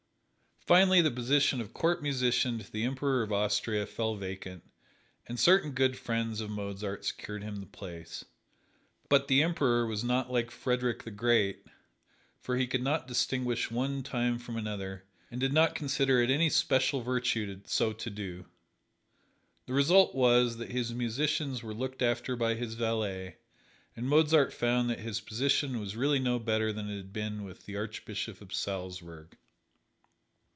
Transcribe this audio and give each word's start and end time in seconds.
Finally 0.67 1.01
the 1.01 1.11
position 1.11 1.59
of 1.59 1.73
Court 1.73 2.01
Musician 2.03 2.59
to 2.59 2.71
the 2.71 2.83
Emperor 2.83 3.23
of 3.23 3.31
Austria 3.33 3.83
fell 3.87 4.15
vacant, 4.15 4.63
and 5.25 5.37
certain 5.39 5.71
good 5.71 5.97
friends 5.97 6.39
of 6.39 6.51
Mozart 6.51 7.03
secured 7.03 7.41
him 7.43 7.55
the 7.55 7.65
place. 7.65 8.23
But 9.09 9.27
the 9.27 9.41
Emperor 9.43 9.87
was 9.87 10.03
not 10.03 10.31
like 10.31 10.51
Frederick 10.51 11.01
the 11.03 11.09
Great, 11.11 11.65
for 12.39 12.57
he 12.57 12.67
could 12.67 12.83
not 12.83 13.07
distinguish 13.07 13.71
one 13.71 14.01
tune 14.03 14.37
from 14.37 14.55
another, 14.55 15.03
and 15.31 15.41
did 15.41 15.51
not 15.51 15.73
consider 15.75 16.21
it 16.21 16.29
any 16.29 16.49
special 16.51 17.01
virtue 17.01 17.59
so 17.65 17.91
to 17.93 18.09
do. 18.11 18.45
The 19.65 19.73
result 19.73 20.13
was 20.13 20.57
that 20.57 20.69
his 20.71 20.93
musicians 20.93 21.63
were 21.63 21.73
looked 21.73 22.03
after 22.03 22.35
by 22.35 22.53
his 22.53 22.75
valet, 22.75 23.37
and 23.95 24.07
Mozart 24.07 24.53
found 24.53 24.89
that 24.91 24.99
his 24.99 25.21
position 25.21 25.79
was 25.79 25.95
really 25.97 26.19
no 26.19 26.37
better 26.37 26.71
than 26.71 26.87
it 26.87 26.97
had 26.97 27.11
been 27.11 27.43
with 27.43 27.65
the 27.65 27.75
Archbishop 27.75 28.41
of 28.41 28.53
Salzburg. 28.53 29.35